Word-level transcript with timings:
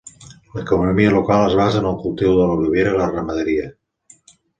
L'economia 0.53 1.11
local 1.15 1.43
es 1.49 1.57
basa 1.59 1.81
en 1.81 1.89
el 1.89 1.99
cultiu 2.05 2.31
de 2.39 2.47
l'olivera 2.53 2.95
i 2.95 2.99
la 3.03 3.11
ramaderia. 3.13 3.69